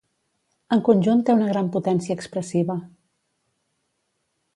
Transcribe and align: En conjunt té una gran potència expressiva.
En 0.75 0.79
conjunt 0.87 1.19
té 1.27 1.35
una 1.39 1.49
gran 1.51 1.69
potència 1.75 2.15
expressiva. 2.21 2.79